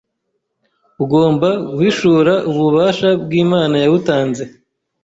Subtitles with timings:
[1.03, 4.43] ugomba guhishura ububasha bw’Imana yawutanze